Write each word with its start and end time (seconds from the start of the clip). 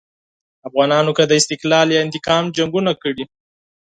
افغانانو 0.67 1.11
که 1.17 1.23
د 1.27 1.31
استقلال 1.41 1.87
یا 1.91 1.99
انتقام 2.05 2.43
جنګونه 2.57 2.91
کړي. 3.01 3.23